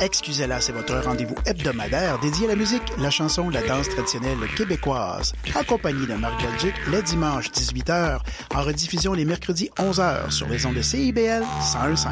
[0.00, 5.34] Excusez-la, c'est votre rendez-vous hebdomadaire dédié à la musique, la chanson, la danse traditionnelle québécoise.
[5.54, 8.20] Accompagné de Marc Belgique les dimanches 18h,
[8.54, 12.08] en rediffusion les mercredis 11h sur les ondes de CIBL 101.5.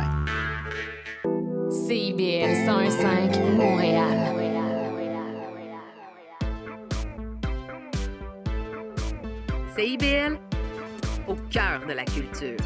[1.86, 4.34] CIBL 101.5 Montréal.
[9.78, 10.36] CIBL,
[11.28, 12.56] au cœur de la culture.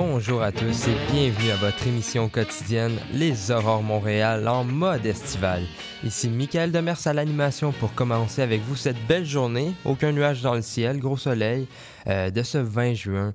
[0.00, 5.64] Bonjour à tous et bienvenue à votre émission quotidienne Les Aurores Montréal en mode estival.
[6.04, 9.72] Ici Michael Demers à l'animation pour commencer avec vous cette belle journée.
[9.84, 11.66] Aucun nuage dans le ciel, gros soleil
[12.06, 13.34] euh, de ce 20 juin.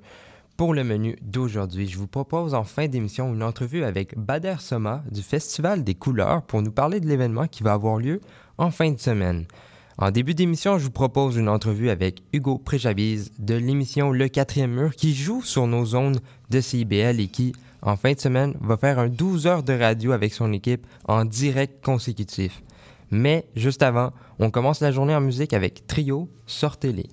[0.56, 5.04] Pour le menu d'aujourd'hui, je vous propose en fin d'émission une entrevue avec Bader Soma
[5.12, 8.22] du Festival des couleurs pour nous parler de l'événement qui va avoir lieu
[8.58, 9.48] en fin de semaine.
[10.00, 14.72] En début d'émission, je vous propose une entrevue avec Hugo Préjabiz de l'émission Le Quatrième
[14.72, 16.20] Mur qui joue sur nos ondes
[16.54, 20.12] de CIBL et qui, en fin de semaine, va faire un 12 heures de radio
[20.12, 22.62] avec son équipe en direct consécutif.
[23.12, 27.10] Mais juste avant, on commence la journée en musique avec Trio Sortez-les.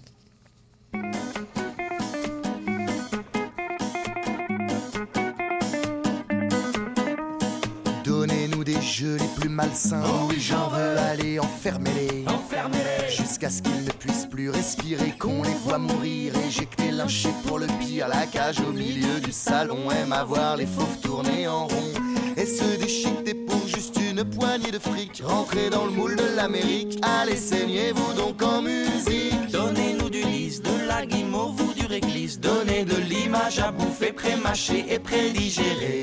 [9.00, 10.02] Jeux les plus malsains.
[10.04, 10.98] Oh oui, j'en veux.
[10.98, 12.24] Allez, enfermez-les.
[12.26, 13.08] Enfermez-les.
[13.08, 17.66] Jusqu'à ce qu'ils ne puissent plus respirer, qu'on les voit mourir, éjectés, lynchés pour le
[17.78, 18.08] pire.
[18.08, 21.92] La cage au milieu du salon aime à voir les fauves tourner en rond.
[22.36, 25.22] Et se déchiqueter pour juste une poignée de fric.
[25.24, 26.98] Rentrez dans le moule de l'Amérique.
[27.02, 29.50] Allez, saignez-vous donc en musique.
[29.50, 32.38] Donnez-nous du lys, de la guimauve ou du réglisse.
[32.38, 36.02] Donnez de l'image à bouffer, pré-mâché et pré-digéré.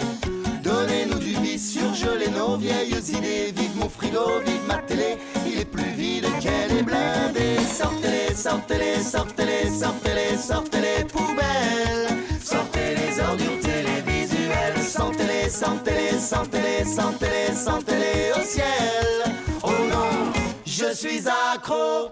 [2.58, 3.54] Vieilles idées.
[3.56, 5.18] Vive mon frigo, vive ma télé.
[5.46, 7.58] Il est plus vide qu'elle est blindée.
[7.72, 12.18] Sortez-les, sortez-les, sortez-les, sortez-les, sortez-les poubelles.
[12.44, 14.82] Sortez les ordures télévisuelles.
[14.82, 19.34] Sentez-les, sentez-les, sentez-les, sentez-les, sentez-les au ciel.
[19.64, 20.32] Oh non,
[20.66, 22.12] je suis accro.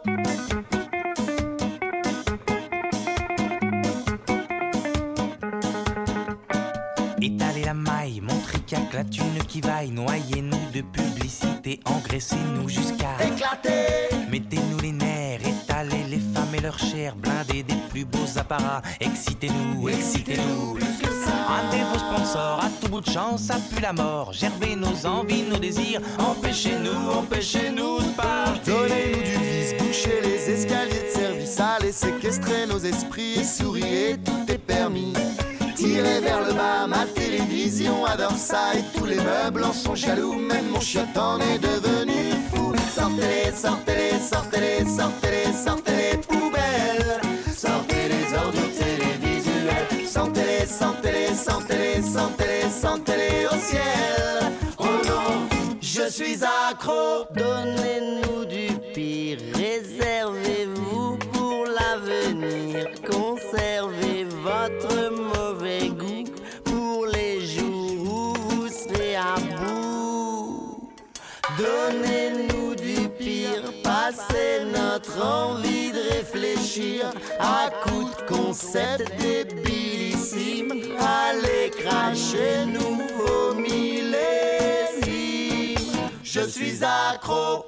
[8.95, 9.91] La thune qui vaille.
[9.91, 14.15] Noyez-nous de publicité, engraissez-nous jusqu'à Éclatez.
[14.31, 18.81] Mettez-nous les nerfs, étalez les femmes et leurs chairs, blindez des plus beaux apparats.
[19.01, 20.77] Excitez-nous, excitez-nous.
[21.47, 24.31] Ramenez vos sponsors à tout bout de champ, ça pue la mort.
[24.31, 26.01] Gerbez nos envies, nos désirs.
[26.17, 28.73] Empêchez-nous, empêchez-nous de partir.
[28.73, 31.59] Donnez-nous du vice, bouchez les escaliers de service.
[31.59, 35.14] Allez séquestrer nos esprits souriez, tout est permis.
[35.75, 40.33] Tirez vers le bas, ma télévision adore ça et tous les meubles en sont jaloux.
[40.33, 42.73] Même mon chiotte en est devenu fou.
[42.95, 47.21] Sortez-les, sortez-les, sortez-les, sortez-les, sortez-les poubelles.
[47.53, 50.07] Sortez les ordures télévisuelles.
[50.07, 54.51] Sentez-les, sentez-les, sentez-les, sentez-les, sentez-les au ciel.
[54.79, 55.47] Oh non,
[55.81, 57.25] je suis accro.
[57.35, 65.11] Donnez-nous du pire, réservez-vous pour l'avenir, conservez votre
[71.85, 80.71] Donnez-nous du pire, passez notre envie de réfléchir à coups de concepts débilissimes.
[80.99, 84.15] Allez cracher nouveau millésime.
[86.23, 87.65] Je suis accro.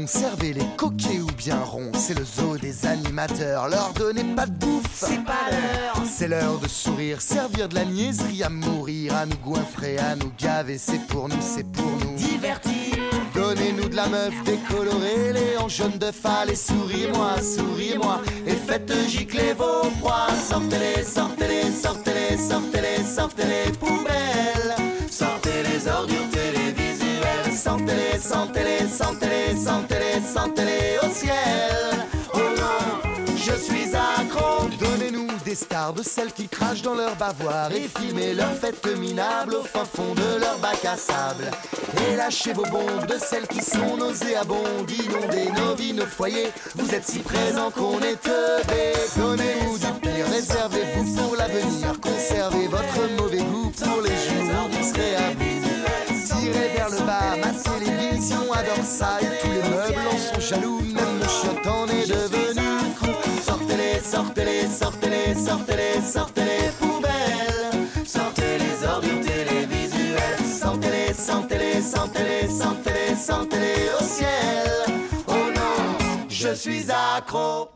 [0.00, 1.92] Conserves, les coquets ou bien ronds.
[1.92, 3.68] C'est le zoo des animateurs.
[3.68, 4.86] Leur donnez pas de bouffe.
[4.94, 6.02] C'est pas l'heure.
[6.10, 10.32] C'est l'heure de sourire, servir de la niaiserie à mourir, à nous goinfrer, à nous
[10.38, 10.78] gaver.
[10.78, 12.16] C'est pour nous, c'est pour nous.
[12.16, 12.96] Divertir.
[13.34, 19.52] Donnez-nous de la meuf décolorée, les hanches jaunes de allez souriez-moi, souriez-moi, et faites gicler
[19.52, 20.28] vos proies.
[20.48, 24.76] Sortez-les, sortez-les, sortez-les, sortez-les, sortez-les poubelles.
[25.10, 26.29] Sortez les ordures
[27.60, 28.20] télévisuelles.
[28.20, 32.06] Sentez-les, sentez-les, sentez-les, sentez-les, sentez-les au ciel.
[32.34, 34.68] Oh non, je suis accro.
[34.78, 39.54] Donnez-nous des stars de celles qui crachent dans leur bavoir et filmez leurs fêtes minables
[39.54, 41.50] au fin fond de leur bac à sable.
[42.08, 46.50] Et lâchez vos bombes de celles qui sont nauséabondes, inondez nos vies, nos foyers.
[46.76, 48.94] Vous êtes si présents qu'on est teubés.
[49.16, 52.00] Donnez-nous du pire, réservez-vous pour l'avenir.
[52.00, 53.59] Conservez votre mauvais goût
[65.50, 68.06] sortez-les, sortez-les, sortez-les poubelles.
[68.06, 70.16] Sortez les ordures télévisées.
[71.82, 74.68] sortez-les, sortez-les au ciel.
[75.26, 75.98] Oh non,
[76.28, 77.68] je suis accro.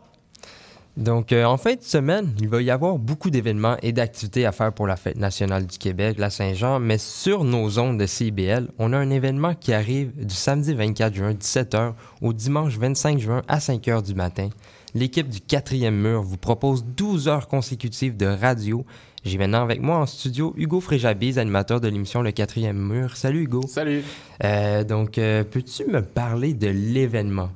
[0.96, 4.52] Donc, euh, en fin de semaine, il va y avoir beaucoup d'événements et d'activités à
[4.52, 8.68] faire pour la Fête nationale du Québec, la Saint-Jean, mais sur nos ondes de CIBL,
[8.78, 13.42] on a un événement qui arrive du samedi 24 juin, 17h, au dimanche 25 juin
[13.48, 14.50] à 5h du matin.
[14.96, 18.86] L'équipe du quatrième mur vous propose 12 heures consécutives de radio.
[19.24, 23.16] J'ai maintenant avec moi en studio Hugo Fréjabise, animateur de l'émission Le quatrième mur.
[23.16, 23.62] Salut Hugo.
[23.66, 24.04] Salut.
[24.44, 27.50] Euh, donc, euh, peux-tu me parler de l'événement?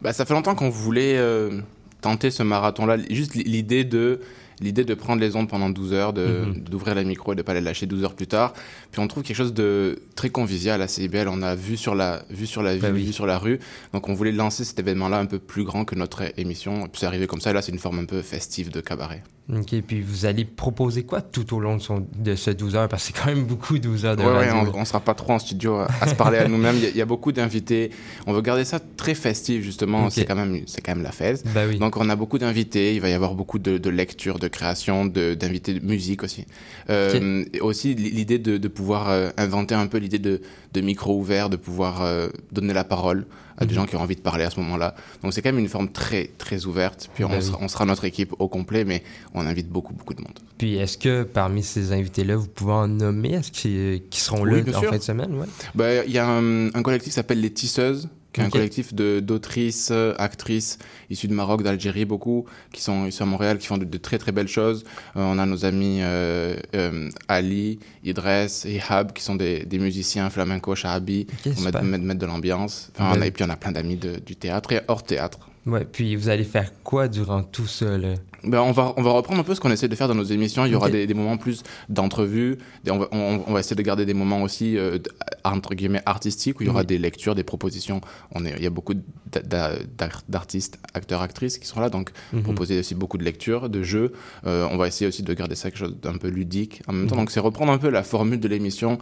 [0.00, 1.60] Bah, ça fait longtemps qu'on voulait euh,
[2.00, 2.96] tenter ce marathon-là.
[3.10, 4.18] Juste l'idée de
[4.62, 6.60] l'idée de prendre les ondes pendant 12 heures, Mhm.
[6.70, 8.54] d'ouvrir la micro et de pas les lâcher 12 heures plus tard.
[8.90, 11.28] Puis on trouve quelque chose de très convivial à CIBL.
[11.28, 13.04] On a vu sur la, sur la ville, Ben oui.
[13.04, 13.58] vu sur la rue.
[13.92, 16.86] Donc on voulait lancer cet événement-là un peu plus grand que notre émission.
[16.86, 17.50] Et puis c'est arrivé comme ça.
[17.50, 19.22] Et là, c'est une forme un peu festive de cabaret.
[19.54, 22.88] OK, puis vous allez proposer quoi tout au long de, son- de ce 12 heures?
[22.88, 24.72] Parce que c'est quand même beaucoup 12 heures de Ouais, ouais, radio.
[24.74, 26.76] on, on sera pas trop en studio à, à se parler à nous-mêmes.
[26.76, 27.90] Il y a- il y, a beaucoup d'invités.
[28.26, 30.08] On veut garder ça très festif, justement.
[30.08, 31.44] C'est quand même, quand même la fête.
[31.52, 31.78] Ben oui.
[31.78, 35.04] Donc on a beaucoup d'invités, il va y avoir beaucoup de, de lectures, de créations,
[35.04, 36.46] d'invités de, musique aussi.
[36.88, 40.40] Euh, et aussi l'idée de, pouvoir euh, inventer un peu l'idée de,
[40.72, 43.26] de micro ouvert, de pouvoir euh, donner la parole
[43.58, 43.80] à des Mhm.
[43.80, 44.94] gens qui ont envie de parler à ce moment-là.
[45.22, 47.10] Donc c'est quand même une forme très très ouverte.
[47.14, 47.42] Puis on, Ben oui.
[47.42, 49.02] sera, on sera notre équipe au complet, mais
[49.34, 50.38] on invite beaucoup beaucoup de monde.
[50.58, 53.32] Puis est-ce que parmi ces invités-là, vous pouvez en nommer?
[53.34, 54.90] Est-ce qu'ils qui seront Oui, là en sûr.
[54.90, 55.34] fin de semaine?
[55.34, 55.46] Ouais.
[55.74, 58.48] Bah, Il y a un, un collectif qui s'appelle Les Tisseuses, qui est Ok.
[58.48, 60.78] un collectif d'autrices, euh, actrices
[61.10, 64.18] issues de Maroc, d'Algérie, beaucoup, qui sont ici à Montréal, qui font de, de très
[64.18, 64.84] très belles choses.
[65.16, 69.78] Euh, on a nos amis euh, euh, Ali, Idress et Hab, qui sont des, des
[69.78, 71.82] musiciens flamenco, shahabi, Ok, pour mettre, super.
[71.84, 72.90] mettre, mettre de l'ambiance.
[72.94, 75.38] Enfin, on et puis on a plein d'amis du théâtre et hors théâtre.
[75.66, 77.66] Ouais, puis vous allez faire quoi durant tout?
[77.82, 78.14] Là?
[78.44, 80.24] Ben, on, va, on va reprendre un peu ce qu'on essaie de faire dans nos
[80.24, 80.64] émissions.
[80.66, 82.58] Il y aura des, des moments plus d'entrevue.
[82.84, 84.98] Des- On va, on, on va essayer de garder des moments aussi, euh,
[85.44, 86.86] entre guillemets, artistiques, où il y aura Oui.
[86.86, 88.00] des lectures, des propositions.
[88.34, 91.88] On est, il y a beaucoup d'a- d'a- d'ar- d'artistes, acteurs, actrices qui sont là,
[91.88, 92.42] donc Mhm.
[92.42, 94.12] proposer aussi beaucoup de lectures, de jeux.
[94.46, 97.06] Euh, on va essayer aussi de garder ça quelque chose d'un peu ludique en même
[97.06, 97.14] temps.
[97.14, 97.22] Mhm.
[97.22, 98.98] Donc c'est reprendre un peu la formule de l'émission,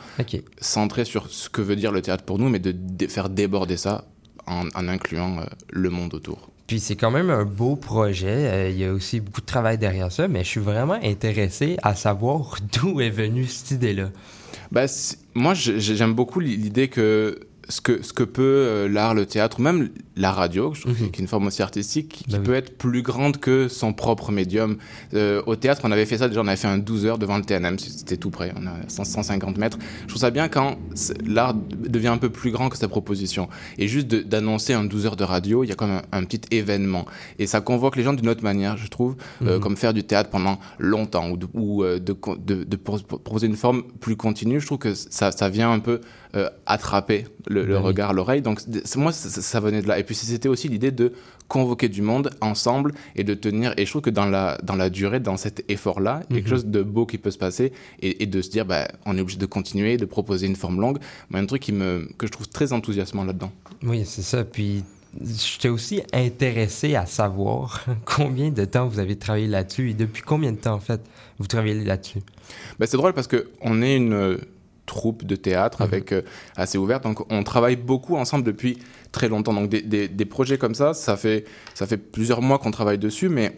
[0.61, 2.75] centrée sur ce que veut dire le théâtre pour nous, mais de,
[3.07, 4.05] faire déborder ça
[4.47, 6.51] en, en incluant euh, le monde autour.
[6.71, 8.29] Puis c'est quand même un beau projet.
[8.29, 11.77] Euh, il y a aussi beaucoup de travail derrière ça, mais je suis vraiment intéressé
[11.83, 14.11] à savoir d'où est venue cette idée-là.
[14.87, 19.27] C'est- moi, j'ai- j'aime beaucoup l'idée que ce que, ce que peut euh, l'art, le
[19.27, 19.89] théâtre, ou même
[20.21, 21.11] la radio, je trouve Mhm.
[21.11, 22.45] qui est une forme aussi artistique, qui, qui Bah oui.
[22.45, 24.77] peut être plus grande que son propre médium.
[25.15, 27.37] Euh, au théâtre, on avait fait ça, déjà on avait fait un 12 heures devant
[27.39, 29.79] le TNM, c'était tout près, on a 100 150 mètres.
[30.03, 30.77] Je trouve ça bien quand
[31.27, 33.49] l'art devient un peu plus grand que sa proposition.
[33.79, 36.41] Et juste d'annoncer un 12 heures de radio, il y a comme un, un petit
[36.51, 37.07] événement.
[37.39, 39.61] Et ça convoque les gens d'une autre manière, je trouve, euh, Mhm.
[39.63, 42.99] comme faire du théâtre pendant longtemps ou, de, ou, euh, de, co- de- de pro-
[42.99, 44.61] proposer une forme plus continue.
[44.61, 46.01] Je trouve que ça, ça vient un peu
[46.37, 47.83] euh, attraper le, le oui.
[47.83, 48.41] regard, l'oreille.
[48.41, 48.61] Donc
[48.95, 49.99] moi, ça venait de là.
[49.99, 51.13] Et puis c'était aussi l'idée de
[51.47, 53.75] convoquer du monde ensemble et de tenir.
[53.77, 56.43] Et je trouve que dans la, dans la durée, dans cet effort-là, il y a
[56.43, 56.57] quelque Mhm.
[56.57, 57.73] chose de beau qui peut se passer
[58.03, 60.81] et, et de se dire, bah, on est obligé de continuer, de proposer une forme
[60.81, 60.99] longue.
[61.31, 63.53] Mais un truc qui me, que je trouve très enthousiasmant là-dedans.
[63.85, 64.45] Oui, c'est ça.
[64.45, 64.83] Puis
[65.21, 70.53] j'étais aussi intéressé à savoir combien de temps vous avez travaillé là-dessus et depuis combien
[70.53, 71.01] de temps, en fait,
[71.39, 72.21] vous travaillez là-dessus?
[72.79, 74.39] Bah, c'est drôle parce que on est une
[74.95, 75.87] troupe de théâtre Mhm.
[75.89, 76.23] avec euh,
[76.57, 78.79] assez ouverte, donc on travaille beaucoup ensemble depuis
[79.13, 79.55] très longtemps.
[79.55, 81.45] Donc des, des- des projets comme ça, ça fait
[81.75, 83.53] ça fait plusieurs mois qu'on travaille dessus, mais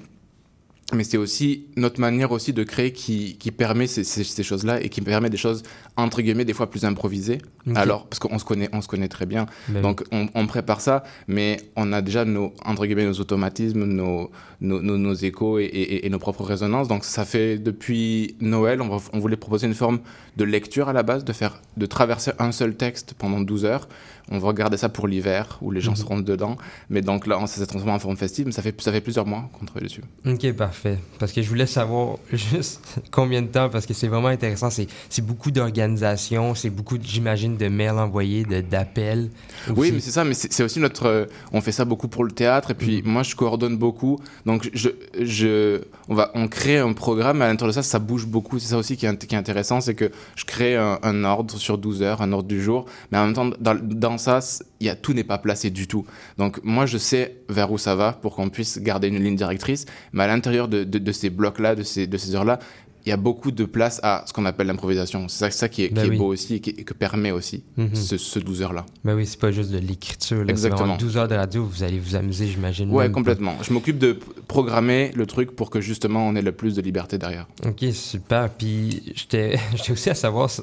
[0.94, 4.82] mais c'est aussi notre manière aussi de créer qui, qui permet ces, ces- ces choses-là
[4.82, 5.62] et qui permet des choses
[5.96, 7.38] entre guillemets des fois plus improvisées.
[7.76, 9.80] Alors parce qu'on se connaît on se connaît très bien, Ben oui.
[9.82, 14.30] donc on, on prépare ça, mais on a déjà nos entre guillemets nos automatismes, nos
[14.60, 16.88] nos, nos, nos échos et, et- et nos propres résonances.
[16.88, 20.00] Donc ça fait depuis Noël, on, on voulait proposer une forme
[20.36, 23.88] de lecture à la base, de faire de traverser un seul texte pendant 12 heures.
[24.30, 25.96] On va regarder ça pour l'hiver où les gens Mhm.
[25.96, 26.56] seront dedans.
[26.90, 28.46] Mais donc là, ça s'est transformé en forme festive.
[28.46, 30.02] Mais ça fait ça fait plusieurs mois qu'on travaille dessus.
[30.26, 30.98] Ok, parfait.
[31.18, 34.70] Parce que je voulais savoir juste combien de temps, parce que c'est vraiment intéressant.
[34.70, 39.30] C'est c'est beaucoup d'organisation, c'est beaucoup, j'imagine, de mails envoyés, de- d'appels.
[39.76, 41.06] Oui, mais c'est ça, mais c'est aussi notre.
[41.06, 44.18] euh, on fait ça beaucoup pour le théâtre, et puis moi je coordonne beaucoup.
[44.46, 44.88] Donc je,
[45.20, 48.58] je, on, va, on crée un programme, à l'intérieur de ça, ça bouge beaucoup.
[48.58, 51.56] C'est ça aussi qui est, qui est intéressant, c'est que je crée un, un ordre
[51.56, 54.64] sur 12 heures, un ordre du jour, mais en même temps, dans, dans ça, c-
[54.80, 56.04] il y a, tout n'est pas placé du tout.
[56.38, 59.86] Donc moi je sais vers où ça va pour qu'on puisse garder une ligne directrice,
[60.12, 62.58] mais à l'intérieur de ces blocs-là, de ces, de ces heures-là,
[63.04, 65.26] il y a beaucoup de place à ce qu'on appelle l'improvisation.
[65.28, 66.18] C'est ça, ça qui est, Ben qui est oui.
[66.18, 67.94] beau aussi et, qui- et que permet aussi Mhm.
[67.94, 68.86] ce, ce 12 heures-là.
[69.04, 70.44] Ben oui, c'est pas juste de l'écriture.
[70.48, 70.80] Exactement.
[70.82, 72.90] vraiment 12 heures de radio, vous allez vous amuser, j'imagine.
[72.90, 73.54] Ouais, complètement.
[73.62, 74.18] Je m'occupe de
[74.48, 77.46] programmer le truc pour que justement on ait le plus de liberté derrière.
[77.66, 78.48] Ok, super.
[78.50, 79.58] Puis j'étais
[79.90, 80.62] aussi à savoir, ça,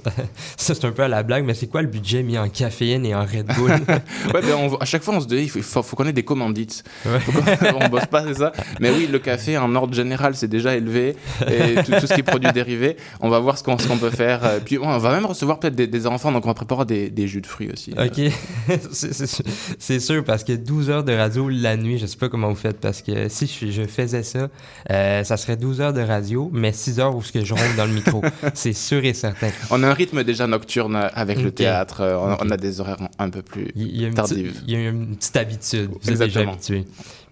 [0.57, 3.15] c'est un peu à la blague, mais c'est quoi le budget mis en caféine et
[3.15, 3.71] en Red Bull?
[4.33, 6.83] Ouais, ben on- à chaque fois on se dit il faut, qu'on ait des commandites.
[7.05, 7.19] Ouais.
[7.19, 8.51] Faut qu'on- on bosse pas, c'est ça.
[8.79, 11.15] Mais oui, le café en ordre général c'est déjà élevé
[11.49, 12.97] et tout, tout ce qui est produits dérivés.
[13.21, 14.41] On va voir ce qu'on peut faire.
[14.65, 17.27] Puis on va même recevoir peut-être des, des enfants, donc on va préparer des, des
[17.27, 17.93] jus de fruits aussi.
[17.97, 18.31] Ok,
[18.91, 22.55] c'est- sûr, parce que 12 heures de radio la nuit, je sais pas comment vous
[22.55, 24.47] faites, parce que si je, je faisais ça,
[24.91, 27.75] euh, ça serait 12 heures de radio, mais 6 heures où ce que je ronfle
[27.75, 28.21] dans le micro.
[28.53, 29.49] c'est sûr et certain.
[29.71, 32.01] On a un rythme déjà nocturne avec le théâtre.
[32.39, 33.67] On, a des horaires un peu plus.
[33.75, 36.85] Il il y a une, petite, habitude, vous êtes déjà habitué.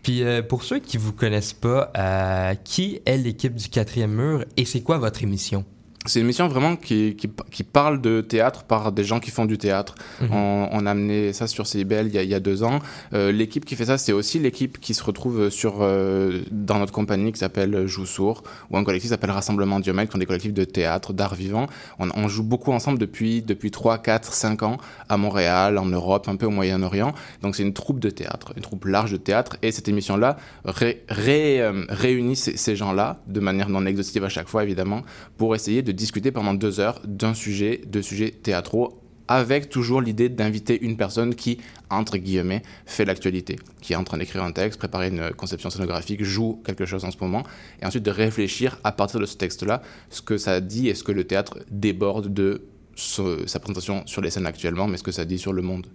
[0.08, 4.46] Puis euh, pour ceux qui vous connaissent pas, euh, qui est l'équipe du quatrième mur
[4.56, 5.66] et c'est quoi votre émission?
[6.08, 9.46] C'est une émission vraiment qui, qui, qui parle de théâtre par des gens qui font
[9.46, 9.96] du théâtre.
[10.22, 10.30] Mhm.
[10.34, 12.80] on, on a amené ça sur CIBL il y a, il y a deux ans.
[13.14, 16.94] Euh, l'équipe qui fait ça, c'est aussi l'équipe qui se retrouve sur, euh, dans notre
[16.94, 20.26] compagnie qui s'appelle Joue Sourd, ou un collectif qui s'appelle Rassemblement Diomètre, qui sont des
[20.26, 21.68] collectifs de théâtre, d'art vivant.
[22.00, 24.78] On, on joue beaucoup ensemble depuis, depuis 3, 4, 5 ans
[25.10, 27.14] à Montréal, en Europe, un peu au Moyen-Orient.
[27.42, 29.58] Donc c'est une troupe de théâtre, une troupe large de théâtre.
[29.62, 34.30] Et cette émission-là ré- ré- euh, réunit ces, ces gens-là, de manière non exhaustive à
[34.30, 35.02] chaque fois évidemment,
[35.38, 40.30] pour essayer de discuter pendant deux heures d'un sujet, de sujets théâtraux, avec toujours l'idée
[40.30, 41.58] d'inviter une personne qui,
[41.90, 46.24] entre guillemets, fait l'actualité, qui est en train d'écrire un texte, préparer une conception scénographique,
[46.24, 47.44] joue quelque chose en ce moment,
[47.82, 51.04] et ensuite de réfléchir à partir de ce texte-là, ce que ça dit et ce
[51.04, 52.62] que le théâtre déborde de
[52.96, 55.88] sa présentation sur les scènes actuellement, mais ce que ça dit sur le monde.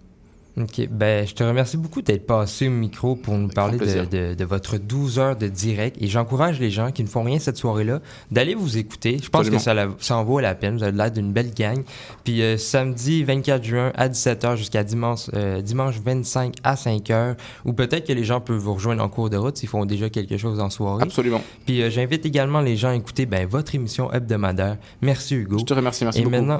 [0.55, 3.83] Ok, ben je te remercie beaucoup d'être passé au micro pour nous Avec parler de,
[3.83, 4.07] plaisir.
[4.07, 7.39] de- de votre 12 heures de direct et j'encourage les gens qui ne font rien
[7.39, 9.17] cette soirée-là d'aller vous écouter.
[9.23, 9.57] Je pense Absolument.
[9.57, 10.77] que ça, la- ça en vaut la peine.
[10.77, 11.81] Vous avez l'air d'une belle gang.
[12.23, 17.73] Puis euh, samedi 24 juin à 17h jusqu'à dimanche, euh, dimanche 25 à 5h ou
[17.73, 20.37] peut-être que les gens peuvent vous rejoindre en cours de route s'ils font déjà quelque
[20.37, 21.01] chose en soirée.
[21.01, 21.41] Absolument.
[21.65, 24.77] Puis euh, j'invite également les gens à écouter ben, votre émission hebdomadaire.
[25.01, 25.57] Merci Hugo.
[25.57, 26.35] Je te remercie, merci Et beaucoup.
[26.35, 26.59] maintenant,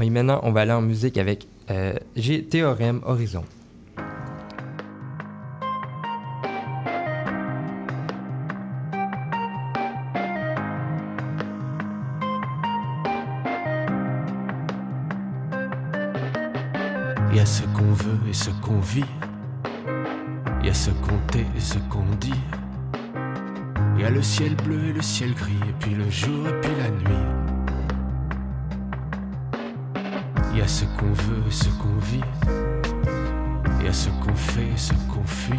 [0.00, 3.44] et maintenant, on va aller en musique avec euh, J'ai Théorème Horizon.
[17.30, 19.04] Il y a ce qu'on veut et ce qu'on vit.
[20.60, 22.32] Il y a ce qu'on tait et ce qu'on dit.
[23.96, 26.60] Il y a le ciel bleu et le ciel gris, et puis le jour et
[26.60, 27.41] puis la nuit.
[30.52, 32.20] Il y a ce qu'on veut et ce qu'on vit.
[33.80, 35.54] Il y a ce qu'on fait et ce qu'on fuit.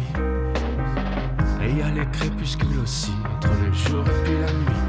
[1.62, 4.84] Et il y a les crépuscules aussi, entre le jour et puis la nuit.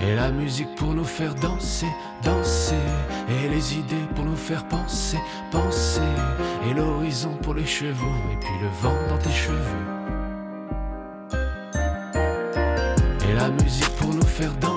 [0.00, 1.86] Et la musique pour nous faire danser,
[2.22, 2.74] danser.
[3.28, 5.18] Et les idées pour nous faire penser,
[5.50, 6.00] penser.
[6.68, 9.84] Et l'horizon pour les chevaux, et puis le vent dans tes cheveux.
[13.28, 14.73] Et la musique pour nous faire danser, danser.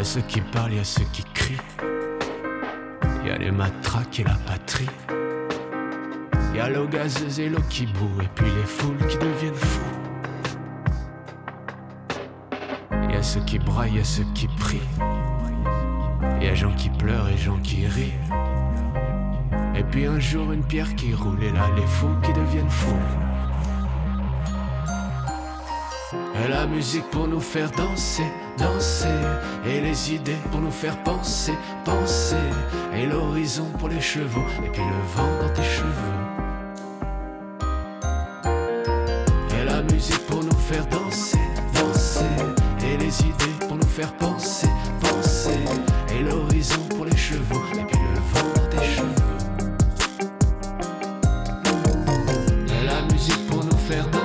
[0.00, 1.60] A ceux qui parlent, il y a ceux qui crient.
[3.22, 4.88] Il y a les matraques et la patrie.
[6.50, 9.54] Il y a l'eau gazeuse et l'eau qui bout, et puis les foules qui deviennent
[9.54, 9.80] fous.
[13.04, 14.80] Il y a ceux qui braillent, il y a ceux qui prient.
[16.40, 18.14] Il y a gens qui pleurent et gens qui rient.
[19.74, 23.29] Et puis un jour une pierre qui roule, et là les fous qui deviennent fous.
[26.42, 28.24] Et la musique pour nous faire danser,
[28.56, 29.08] danser.
[29.66, 31.52] Et les idées pour nous faire penser,
[31.84, 32.36] penser.
[32.94, 36.16] Et l'horizon pour les chevaux, et puis le vent dans tes cheveux.
[39.60, 41.38] Et la musique pour nous faire danser,
[41.74, 42.24] danser.
[42.84, 44.68] Et les idées pour nous faire penser,
[45.00, 45.58] penser.
[46.14, 49.36] Et l'horizon pour les chevaux, et puis le vent dans tes cheveux.
[52.66, 54.19] Et la musique pour nous faire danser.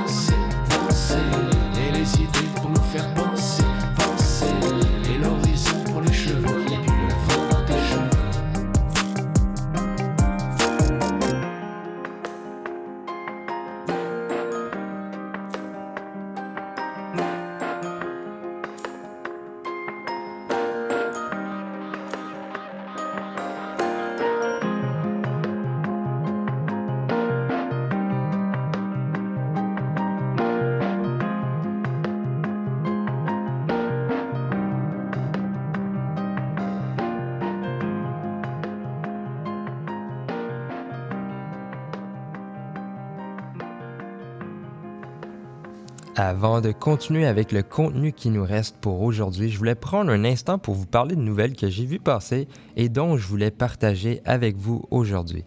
[46.35, 50.25] Avant de continuer avec le contenu qui nous reste pour aujourd'hui, je voulais prendre un
[50.25, 54.19] instant pour vous parler de nouvelles que j'ai vues passer et dont je voulais partager
[54.25, 55.45] avec vous aujourd'hui.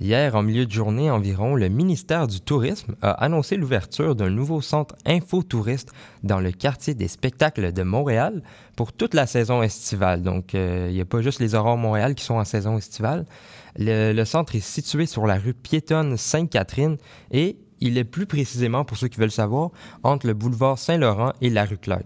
[0.00, 4.62] Hier, en milieu de journée environ, le ministère du Tourisme a annoncé l'ouverture d'un nouveau
[4.62, 8.42] centre infotouriste dans le quartier des spectacles de Montréal
[8.74, 10.22] pour toute la saison estivale.
[10.22, 13.26] Donc, euh, il n'y a pas juste les Aurores Montréal qui sont en saison estivale.
[13.76, 16.96] Le, le centre est situé sur la rue piétonne Sainte-Catherine
[17.32, 19.70] et il est plus précisément, pour ceux qui veulent savoir,
[20.02, 22.04] entre le boulevard Saint-Laurent et la rue Clark.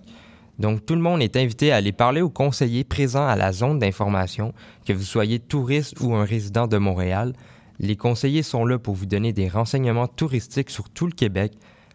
[0.59, 3.78] Donc, tout le monde est invité à aller parler aux conseillers présents à la zone
[3.78, 4.54] d'information,
[4.87, 7.35] que vous soyez touriste ou un résident de Montréal.
[7.78, 11.52] Les conseillers sont là pour vous donner des renseignements touristiques sur tout le Québec.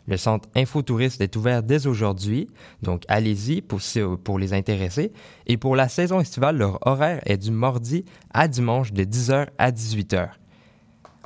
[0.08, 2.48] Le centre Infotouriste est ouvert dès aujourd'hui,
[2.84, 3.80] donc allez-y pour,
[4.24, 5.12] pour les intéresser.
[5.48, 9.72] Et pour la saison estivale, leur horaire est du mardi à dimanche de 10h à
[9.72, 10.30] 18h.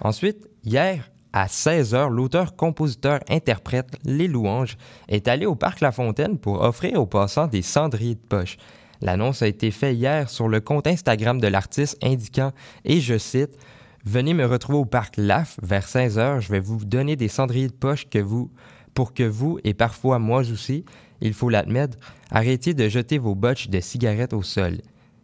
[0.02, 4.77] Ensuite, hier, à 16h, l'auteur-compositeur-interprète Les Louanges
[5.10, 8.56] est allé au Parc La Fontaine pour offrir aux passants des cendriers de poche.
[9.01, 12.54] L'annonce a été faite hier sur le compte Instagram de l'artiste indiquant,
[12.86, 13.58] et je cite,
[14.06, 17.74] Venez me retrouver au Parc LAF vers 16h, je vais vous donner des cendriers de
[17.74, 18.50] poche que vous,
[18.94, 20.86] pour que vous, et parfois moi aussi,
[21.20, 21.98] il faut l'admettre,
[22.32, 24.77] arrêtiez de jeter vos botches de cigarettes au sol.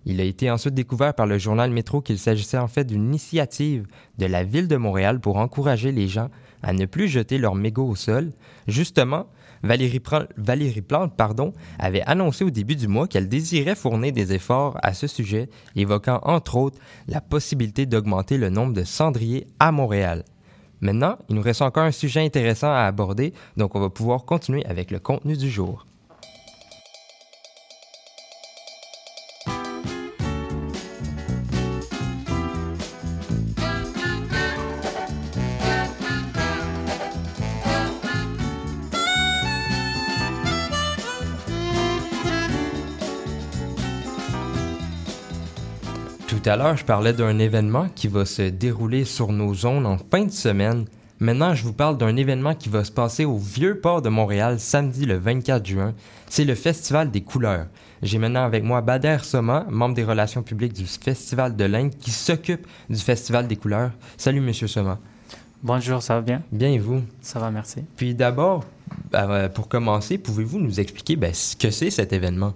[0.05, 3.86] Il a été ensuite découvert par le journal Métro qu'il s'agissait en fait d'une initiative
[4.17, 6.29] de la ville de Montréal pour encourager les gens
[6.63, 8.31] à ne plus jeter leurs mégots au sol.
[8.67, 9.27] Justement,
[9.63, 10.01] Valérie,
[10.38, 14.93] Valérie Plante pardon, avait annoncé au début du mois qu'elle désirait fournir des efforts à
[14.93, 20.24] ce sujet, évoquant entre autres la possibilité d'augmenter le nombre de cendriers à Montréal.
[20.81, 24.65] Maintenant, il nous reste encore un sujet intéressant à aborder, donc on va pouvoir continuer
[24.65, 25.86] avec le contenu du jour.
[46.31, 49.98] Tout à l'heure, je parlais d'un événement qui va se dérouler sur nos zones en
[49.98, 50.85] fin de semaine.
[51.20, 54.57] Maintenant, je vous parle d'un événement qui va se passer au Vieux Port de Montréal
[54.57, 55.94] samedi le 24 juin.
[56.29, 57.65] C'est le Festival des couleurs.
[58.01, 62.11] J'ai maintenant avec moi Bader Soma, membre des relations publiques du Festival de l'Inde, qui
[62.11, 63.91] s'occupe du Festival des couleurs.
[64.15, 65.00] Salut, Monsieur Soma.
[65.61, 66.44] Bonjour, ça va bien?
[66.50, 67.01] Bien et vous?
[67.22, 67.83] Ça va, merci.
[67.98, 68.63] Puis d'abord,
[69.13, 72.53] euh, pour commencer, pouvez-vous nous expliquer ben, ce que c'est cet événement?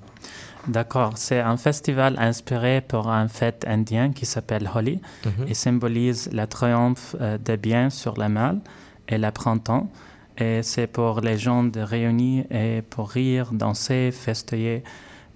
[0.67, 5.47] D'accord, c'est un festival inspiré par une fête indienne qui s'appelle Holi Mhm.
[5.47, 8.59] et symbolise le triomphe euh, des biens sur le mal
[9.07, 9.89] et le printemps.
[10.37, 14.83] Et c'est pour les gens de réunir et pour rire, danser, festoyer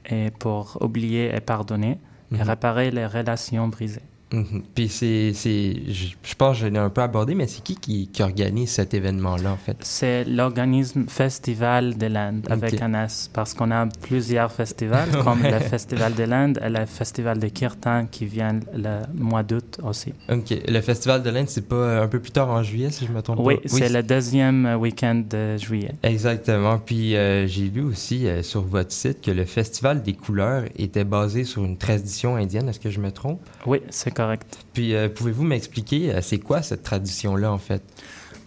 [0.09, 1.99] et pour oublier et pardonner
[2.31, 2.41] et Mhm.
[2.41, 4.01] réparer les relations brisées.
[4.31, 4.61] Mhm.
[4.75, 8.07] Puis c'est, c'est, je, pense que je l'ai un peu abordé, mais c'est qui, qui
[8.07, 9.77] qui organise cet événement-là en fait?
[9.81, 12.81] C'est l'organisme Festival de l'Inde avec Ok.
[12.81, 17.39] un S parce qu'on a plusieurs festivals comme le Festival de l'Inde et le Festival
[17.39, 20.13] de Kirtan qui vient le mois d'août aussi.
[20.31, 23.05] Ok, le Festival de l'Inde, c'est pas euh, un peu plus tard en juillet, si
[23.07, 23.61] je me trompe Oui, pas?
[23.67, 25.93] c'est le deuxième week-end de juillet.
[26.03, 26.77] Exactement.
[26.77, 31.03] Puis euh, j'ai lu aussi euh, sur votre site que le Festival des couleurs était
[31.03, 32.69] basé sur une tradition indienne.
[32.69, 33.39] Est-ce que je me trompe?
[33.65, 34.49] Oui, c'est correct.
[34.73, 37.81] Puis euh, pouvez-vous m'expliquer euh, c'est quoi cette tradition-là en fait?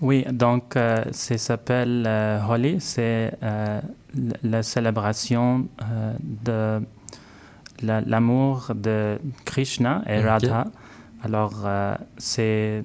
[0.00, 3.32] Oui, donc euh, ça s'appelle euh, Holi, c'est
[4.42, 5.66] la célébration
[6.48, 6.80] de
[7.82, 10.20] la- l'amour de Krishna et.
[10.20, 10.64] Radha.
[11.24, 11.54] Alors,
[12.18, 12.82] c'est,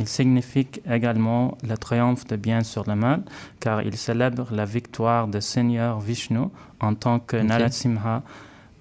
[0.00, 3.20] il signifie également le triomphe de bien sur le mal,
[3.60, 6.40] car il célèbre la victoire de Seigneur Vishnu
[6.80, 7.44] en tant que Ok.
[7.50, 8.22] Narasimha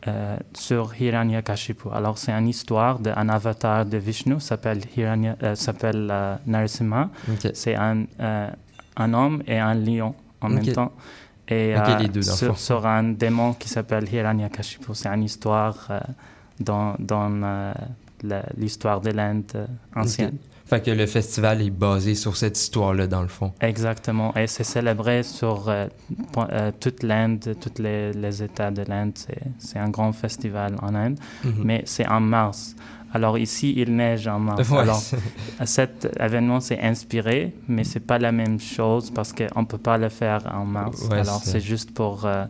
[0.08, 1.90] euh, sur Hiranyakashipu.
[1.94, 7.10] Alors, c'est une histoire d'un avatar de Vishnu, s'appelle Hiranya, euh, s'appelle euh, Narasimha.
[7.54, 8.50] C'est un, euh,
[8.96, 10.92] un homme et un lion en même temps.
[11.50, 11.76] Et
[12.14, 14.94] deux, sur, sur un démon qui s'appelle Hiranyakashipu.
[14.94, 15.88] C'est une histoire
[16.60, 17.74] dans, dans
[18.58, 20.38] l'histoire de l'Inde ancienne.
[20.68, 23.54] Fait que le festival est basé sur cette histoire-là dans le fond.
[23.62, 24.36] Exactement.
[24.36, 25.88] Et c'est célébré sur euh,
[26.38, 29.14] euh, toute l'Inde, tous les, les États de l'Inde.
[29.16, 31.18] C'est, c'est un grand festival en Inde.
[31.46, 31.54] Mhm.
[31.64, 32.76] Mais c'est en mars.
[33.14, 34.70] Alors ici, il neige en mars.
[34.70, 35.02] Ouais, Alors,
[35.66, 39.98] cet événement s'est inspiré, mais c'est pas la même chose parce qu'on ne peut pas
[39.98, 41.08] le faire en mars.
[41.10, 42.44] Ouais, Alors c'est- c'est juste pour euh,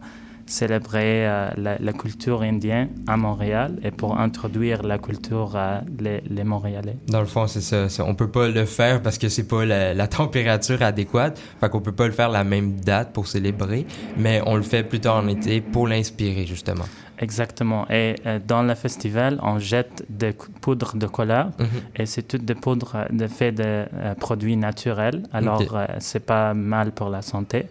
[0.48, 6.22] célébrer euh, la, la culture indienne à Montréal et pour introduire la culture à les,
[6.30, 6.98] les Montréalais.
[7.08, 7.90] Dans le fond, c'est ça.
[7.90, 11.40] c'est- On peut pas le faire parce que c'est pas la, la température adéquate.
[11.60, 13.86] Fait qu'on peut pas le faire la même date pour célébrer,
[14.18, 16.86] mais on le fait plus tard en été pour l'inspirer, justement.
[17.20, 17.86] Exactement.
[17.90, 21.68] Et euh, dans le festival, on jette des poudres de couleur Mhm.
[21.96, 25.24] et c'est toutes des poudres euh, de fait de euh, produits naturels.
[25.34, 25.68] Alors, Ok.
[25.74, 27.66] euh, c'est pas mal pour la santé.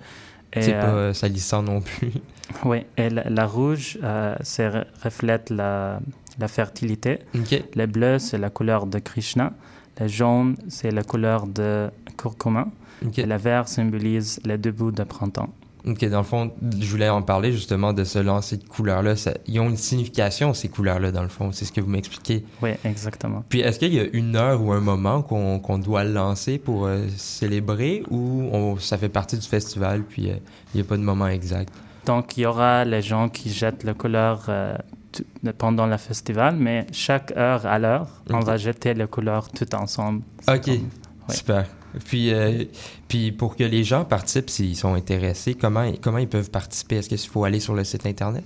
[0.54, 2.12] C'est euh, pas euh, salissant non plus.
[2.64, 5.98] Oui, et la, la rouge, euh, c'est re- reflète la,
[6.38, 7.18] la fertilité.
[7.34, 7.60] OK.
[7.74, 9.52] Le bleu, c'est la couleur de Krishna.
[10.00, 12.68] Le jaune, c'est la couleur de curcuma.
[13.04, 13.18] OK.
[13.18, 15.52] Et le vert symbolise les débuts de printemps.
[15.86, 19.14] OK, dans le fond, je voulais en parler justement de ce lancer de couleurs-là.
[19.46, 21.52] Ils ont une signification, ces couleurs-là, dans le fond.
[21.52, 22.44] C'est ce que vous m'expliquez.
[22.60, 23.44] Oui, exactement.
[23.48, 26.58] Puis, est-ce qu'il y a une heure ou un moment qu'on qu'on doit le lancer
[26.58, 30.34] pour euh, célébrer ou on- ça fait partie du festival, puis euh,
[30.74, 31.72] il n'y a pas de moment exact?
[32.04, 34.76] Donc, il y aura les gens qui jettent la couleur euh,
[35.58, 40.22] pendant le festival, mais chaque heure à l'heure, on va jeter les couleurs tout ensemble.
[40.48, 40.74] OK, comme-
[41.28, 41.34] ouais.
[41.34, 41.66] super.
[42.04, 42.64] Puis, euh,
[43.08, 46.96] puis, pour que les gens participent, s'ils sont intéressés, comment, comment ils peuvent participer?
[46.96, 48.44] Est-ce qu'il faut aller sur le site Internet?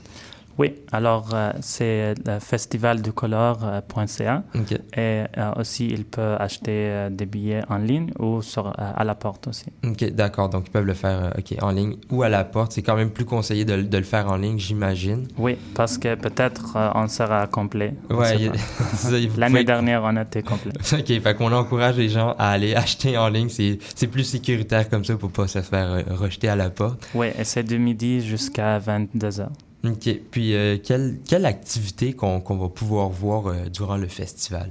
[0.60, 4.72] Oui, alors euh, c'est le festivalducolore.ca OK.
[4.72, 5.24] et euh,
[5.56, 9.48] aussi il peut acheter euh, des billets en ligne ou sur, euh, à la porte
[9.48, 9.66] aussi.
[9.86, 10.50] OK, d'accord.
[10.50, 12.72] Donc, ils peuvent le faire euh, ok, en ligne ou à la porte.
[12.72, 15.26] C'est quand même plus conseillé de, de le faire en ligne, j'imagine.
[15.38, 17.94] Oui, parce que peut-être euh, on sera complet.
[18.10, 18.52] Ouais, a-
[19.38, 20.72] L'année pouvez- dernière, on était complet.
[20.92, 23.48] OK, fait qu'on encourage les gens à aller acheter en ligne.
[23.48, 27.08] C'est plus sécuritaire comme ça pour pas se faire euh, rejeter à la porte.
[27.14, 29.46] Oui, et c'est de midi jusqu'à 22h.
[29.84, 30.10] OK.
[30.30, 34.70] Puis, euh, quelle, quelle activité qu'on qu'on va pouvoir voir euh, durant le festival?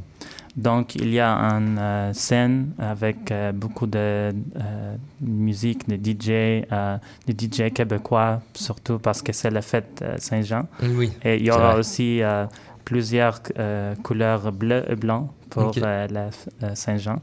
[0.55, 4.33] Donc, il y a une euh, scène avec beaucoup de
[5.21, 10.67] musique, de DJ, de DJ québécois, surtout parce que c'est la fête Saint-Jean.
[10.81, 11.11] Oui.
[11.23, 12.21] Et il y aura aussi
[12.83, 13.41] plusieurs
[14.03, 16.29] couleurs bleu et blanc pour la
[16.73, 17.21] Saint-Jean.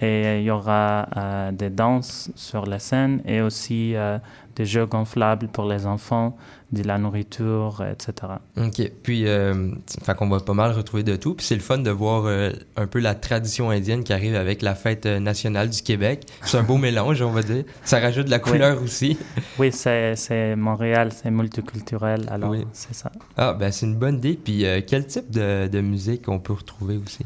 [0.00, 4.18] Et euh, il y aura euh, des danses sur la scène et aussi euh,
[4.56, 6.36] des jeux gonflables pour les enfants,
[6.72, 8.34] de la nourriture, etc.
[8.56, 8.92] OK.
[9.02, 9.70] Puis, euh,
[10.16, 11.34] qu'on va pas mal retrouver de tout.
[11.34, 14.62] Puis, c'est le fun de voir euh, un peu la tradition indienne qui arrive avec
[14.62, 16.26] la fête nationale du Québec.
[16.42, 17.64] C'est un beau mélange, on va dire.
[17.84, 19.18] Ça rajoute de la couleur aussi.
[19.58, 22.64] Oui, c'est c'est Montréal, c'est multiculturel, alors Oui.
[22.72, 23.10] c'est ça.
[23.36, 24.38] Ah, ben, c'est une bonne idée.
[24.42, 27.24] Puis, euh, quel type de, de musique on peut retrouver aussi?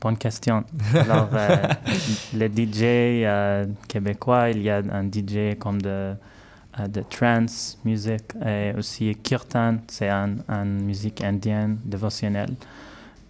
[0.00, 0.64] Bonne question.
[0.94, 1.56] Alors, euh,
[2.32, 8.22] les DJ euh, québécois, il y a un DJ comme de, euh, de trance music
[8.46, 12.54] et aussi Kirtan, c'est une un musique indienne dévotionnelle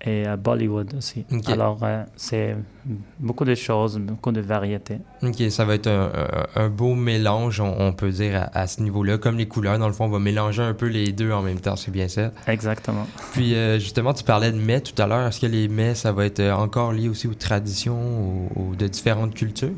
[0.02, 1.24] et euh, Bollywood aussi.
[1.46, 2.56] Alors, euh, c'est
[3.18, 4.98] beaucoup de choses, beaucoup de variétés.
[5.22, 5.88] OK, ça va être
[6.56, 9.18] un, beau mélange, on, on peut dire, à, à ce niveau-là.
[9.18, 11.60] Comme les couleurs, dans le fond, on va mélanger un peu les deux en même
[11.60, 12.32] temps, c'est bien ça?
[12.46, 13.06] Exactement.
[13.32, 15.26] Puis, euh, justement, tu parlais de mets tout à l'heure.
[15.26, 18.86] Est-ce que les mets, ça va être euh, encore lié aussi aux traditions ou, de
[18.86, 19.74] différentes cultures?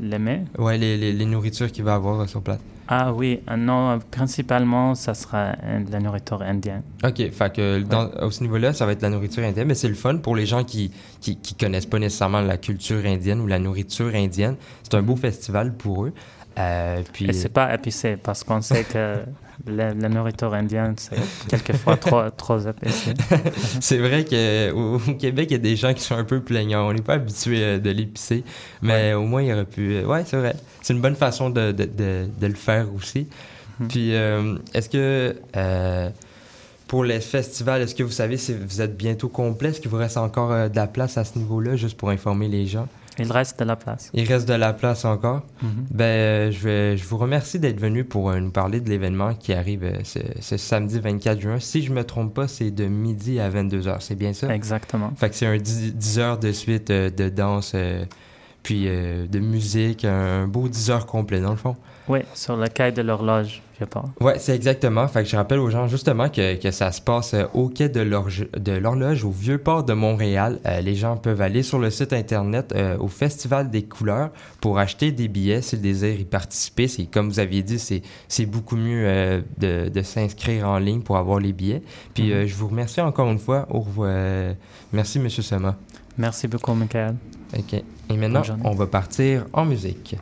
[0.00, 0.44] Les mets?
[0.58, 2.58] Ouais, les, les, les nourritures qu'il va avoir sur place.
[2.92, 6.82] Ah oui, euh, non, principalement, ça sera euh, de la nourriture indienne.
[7.04, 9.88] OK, fait que dans, à ce niveau-là, ça va être la nourriture indienne, mais c'est
[9.88, 13.46] le fun pour les gens qui, qui, qui connaissent pas nécessairement la culture indienne ou
[13.46, 14.56] la nourriture indienne.
[14.82, 16.12] C'est un beau festival pour eux.
[16.60, 19.16] Euh, puis, Et c'est pas épicé parce qu'on sait que
[19.66, 21.16] la, la nourriture indienne, c'est
[21.48, 23.14] quelquefois trop, trop épicé.
[23.80, 26.88] c'est vrai qu'au au Québec, il y a des gens qui sont un peu plaignants.
[26.88, 28.44] On n'est pas habitué euh, de l'épicer,
[28.82, 29.94] mais au moins, il aurait pu.
[29.94, 30.54] euh, Ouais, c'est vrai.
[30.82, 33.26] C'est une bonne façon de, de, de, de le faire aussi.
[33.78, 33.88] Mhm.
[33.88, 36.10] Puis, euh, est-ce que euh,
[36.88, 39.70] pour les festivals, est-ce que vous savez si vous êtes bientôt complet?
[39.70, 42.66] Est-ce qu'il vous reste encore de la place à ce niveau-là, juste pour informer les
[42.66, 42.88] gens?
[43.18, 44.10] Il reste de la place.
[44.14, 45.42] Il reste de la place encore.
[45.62, 45.86] Mhm.
[45.90, 49.34] Ben, euh, je, vais, je vous remercie d'être venu pour euh, nous parler de l'événement
[49.34, 51.60] qui arrive euh, ce, ce samedi 24 juin.
[51.60, 54.54] Si je me trompe pas, c'est de midi à 22h, c'est bien ça?
[54.54, 55.12] Exactement.
[55.16, 58.04] Fait que c'est un 10, 10 heures de suite euh, de danse, euh,
[58.62, 61.76] puis euh, de musique, un beau 10 heures complet dans le fond.
[62.08, 64.08] Oui, sur le quai de l'horloge, je pense.
[64.20, 65.08] Ouais, c'est exactement.
[65.08, 67.88] Fait que je rappelle aux gens justement que, que ça se passe euh, au quai
[67.88, 70.58] de l'horloge au Vieux-Port de Montréal.
[70.66, 74.78] Euh, les gens peuvent aller sur le site internet euh, au Festival des couleurs pour
[74.78, 76.86] acheter des billets s'ils désirent y participer.
[76.88, 77.78] C'est comme vous aviez dit,
[78.28, 81.82] c'est beaucoup mieux euh, de, de s'inscrire en ligne pour avoir les billets.
[82.14, 82.32] Puis Mhm.
[82.32, 83.66] euh, je vous remercie encore une fois.
[83.70, 84.54] Au revoir.
[84.92, 85.76] Merci Monsieur Sema.
[86.18, 87.14] Merci beaucoup, Michael.
[87.56, 87.72] OK.
[87.74, 90.16] Et maintenant, on va partir en musique.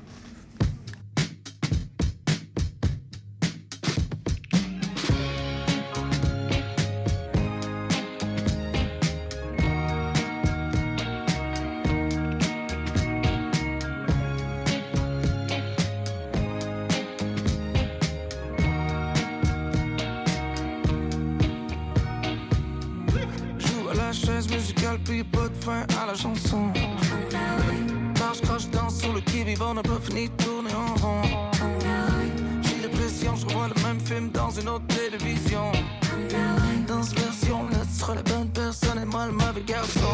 [39.68, 40.07] Moi le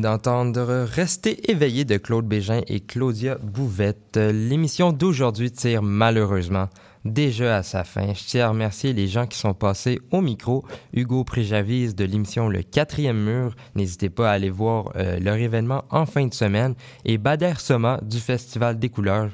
[0.00, 4.16] d'entendre Rester éveillé de Claude Bégin et Claudia Bouvette.
[4.16, 6.68] L'émission d'aujourd'hui tire malheureusement
[7.04, 8.14] déjà à sa fin.
[8.14, 10.64] Je tiens à remercier les gens qui sont passés au micro.
[10.92, 13.54] Hugo Préjavis de l'émission Le Quatrième Mur.
[13.74, 16.74] N'hésitez pas à aller voir euh, leur événement en fin de semaine.
[17.04, 19.30] Et Bader Soma du Festival des couleurs.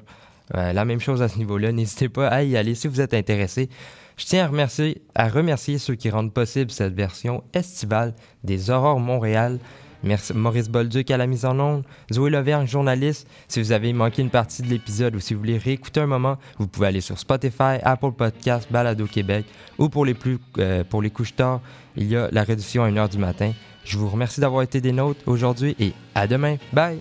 [0.56, 1.72] Euh, la même chose à ce niveau-là.
[1.72, 3.68] N'hésitez pas à y aller si vous êtes intéressé.
[4.16, 9.00] Je tiens à remercier, à remercier ceux qui rendent possible cette version estivale des Aurores
[9.00, 9.58] Montréal.
[10.02, 13.28] Merci Maurice Bolduc à la mise en onde, Zoé Levergne, journaliste.
[13.48, 16.38] Si vous avez manqué une partie de l'épisode ou si vous voulez réécouter un moment,
[16.58, 19.44] vous pouvez aller sur Spotify, Apple Podcasts, Balado Québec
[19.78, 21.60] ou pour les plus euh, pour les couches tard,
[21.96, 23.52] il y a la réduction à 1h du matin.
[23.84, 26.56] Je vous remercie d'avoir été des nôtres aujourd'hui et à demain.
[26.72, 27.00] Bye!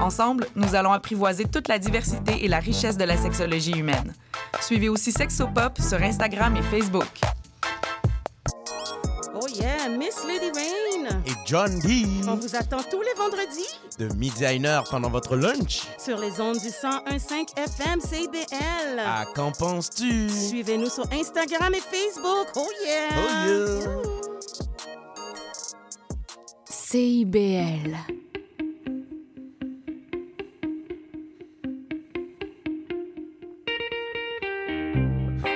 [0.00, 4.14] Ensemble, nous allons apprivoiser toute la diversité et la richesse de la sexologie humaine.
[4.60, 7.06] Suivez aussi Sexopop sur Instagram et Facebook.
[9.34, 11.20] Oh yeah, Miss Lady Rain.
[11.26, 12.04] Et John D.
[12.26, 15.82] On vous attend tous les vendredis De midi à une heure pendant votre lunch.
[15.98, 18.98] sur les ondes du 101.5 FM CBL.
[18.98, 20.28] À qu'en penses-tu?
[20.30, 22.48] Suivez-nous sur Instagram et Facebook.
[22.56, 23.08] Oh yeah!
[23.16, 24.02] Oh yeah!
[26.68, 27.96] CIBL.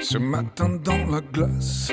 [0.06, 1.74] Ce matin dans la glace,